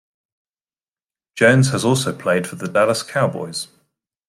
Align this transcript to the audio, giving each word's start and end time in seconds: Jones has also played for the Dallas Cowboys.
Jones 1.35 1.69
has 1.69 1.85
also 1.85 2.11
played 2.11 2.47
for 2.47 2.55
the 2.55 2.67
Dallas 2.67 3.03
Cowboys. 3.03 3.67